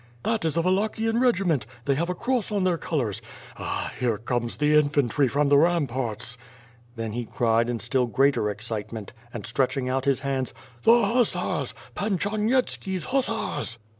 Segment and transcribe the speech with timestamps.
[0.23, 1.67] "That is a Wallachian regiment!
[1.85, 3.21] They have a cross on their colors!'^
[3.57, 3.93] "Ah!
[3.99, 6.39] here comes the infantry from the ramparts!"
[6.95, 11.75] Then he cried in still greater excitement and, stretching out his hands: "The hussars!
[11.93, 13.77] Pan Charnyetski's hussars!"